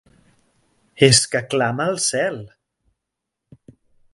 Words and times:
És 1.07 1.19
que 1.35 1.41
clama 1.51 1.87
al 1.91 2.01
cel. 2.07 2.41